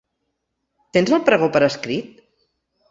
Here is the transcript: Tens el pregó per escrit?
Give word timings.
Tens 0.97 1.13
el 1.19 1.23
pregó 1.29 1.51
per 1.57 1.65
escrit? 1.71 2.21